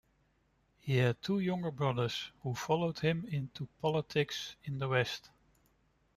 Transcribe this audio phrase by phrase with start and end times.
[0.79, 5.29] He had two younger brothers who followed him into politics in the West.